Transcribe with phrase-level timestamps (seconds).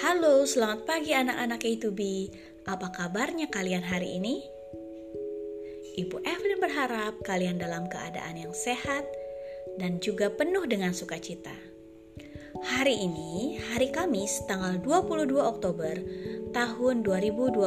[0.00, 2.00] Halo, selamat pagi anak-anak K2B.
[2.64, 4.40] Apa kabarnya kalian hari ini?
[6.00, 9.04] Ibu Evelyn berharap kalian dalam keadaan yang sehat
[9.76, 11.52] dan juga penuh dengan sukacita.
[12.64, 15.92] Hari ini, hari Kamis, tanggal 22 Oktober
[16.56, 17.60] tahun 2020.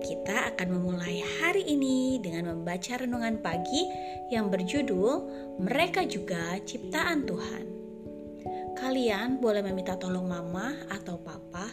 [0.00, 3.84] Kita akan memulai hari ini dengan membaca renungan pagi
[4.32, 5.28] yang berjudul
[5.60, 7.81] Mereka Juga Ciptaan Tuhan.
[8.76, 11.68] Kalian boleh meminta tolong mama atau papa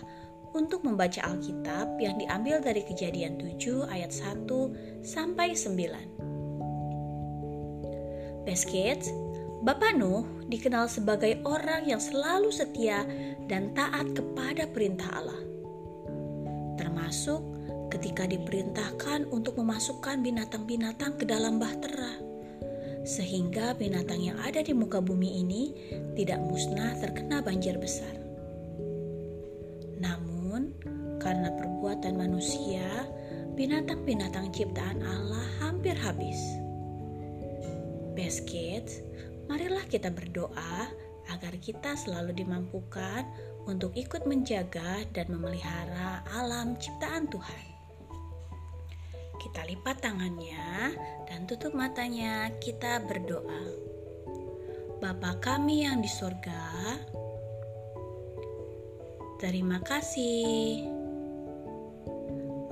[0.54, 8.50] untuk membaca Alkitab yang diambil dari Kejadian 7 ayat 1 sampai 9.
[8.50, 9.14] Best Kids,
[9.62, 13.06] Bapak Nuh dikenal sebagai orang yang selalu setia
[13.46, 15.38] dan taat kepada perintah Allah.
[16.80, 17.44] Termasuk
[17.94, 22.09] ketika diperintahkan untuk memasukkan binatang-binatang ke dalam bahtera
[23.10, 25.74] sehingga binatang yang ada di muka bumi ini
[26.14, 28.14] tidak musnah terkena banjir besar.
[29.98, 30.78] Namun,
[31.18, 33.10] karena perbuatan manusia,
[33.58, 36.38] binatang-binatang ciptaan Allah hampir habis.
[38.14, 39.02] Best kids,
[39.50, 40.94] marilah kita berdoa
[41.34, 43.26] agar kita selalu dimampukan
[43.66, 47.79] untuk ikut menjaga dan memelihara alam ciptaan Tuhan.
[49.40, 52.52] Kita lipat tangannya dan tutup matanya.
[52.60, 53.64] Kita berdoa.
[55.00, 57.00] Bapa kami yang di surga,
[59.40, 60.84] terima kasih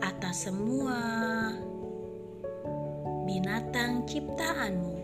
[0.04, 1.00] atas semua
[3.24, 5.00] binatang ciptaanmu.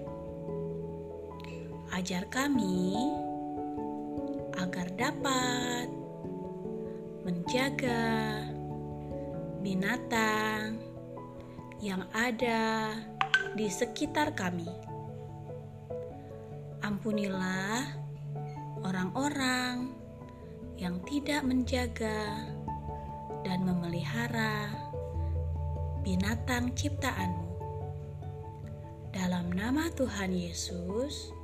[1.96, 2.92] Ajar kami
[4.60, 5.88] agar dapat
[7.24, 8.04] menjaga
[9.64, 10.93] binatang
[11.84, 12.96] yang ada
[13.60, 14.72] di sekitar kami.
[16.80, 17.92] Ampunilah
[18.88, 19.92] orang-orang
[20.80, 22.48] yang tidak menjaga
[23.44, 24.72] dan memelihara
[26.08, 27.52] binatang ciptaanmu.
[29.12, 31.36] Dalam nama Tuhan Yesus,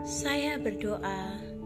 [0.00, 1.58] saya berdoa.